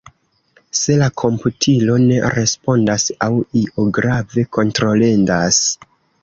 Se 0.77 0.93
la 1.01 1.09
komputilo 1.21 1.97
ne 2.05 2.17
respondas 2.37 3.05
aŭ 3.27 3.29
io 3.61 3.87
grave 3.99 4.47
kontrolendas. 4.59 5.63